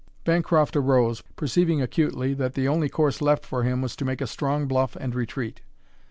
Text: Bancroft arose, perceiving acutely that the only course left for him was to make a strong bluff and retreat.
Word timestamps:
Bancroft 0.23 0.75
arose, 0.75 1.21
perceiving 1.35 1.79
acutely 1.79 2.33
that 2.33 2.55
the 2.55 2.67
only 2.67 2.89
course 2.89 3.21
left 3.21 3.45
for 3.45 3.61
him 3.61 3.83
was 3.83 3.95
to 3.97 4.03
make 4.03 4.19
a 4.19 4.25
strong 4.25 4.65
bluff 4.67 4.95
and 4.99 5.13
retreat. 5.13 5.61